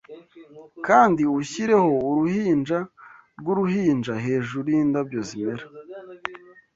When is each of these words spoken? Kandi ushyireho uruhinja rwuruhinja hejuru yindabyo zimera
Kandi 0.87 1.21
ushyireho 1.39 1.91
uruhinja 2.09 2.77
rwuruhinja 3.39 4.13
hejuru 4.25 4.65
yindabyo 4.75 5.19
zimera 5.27 5.63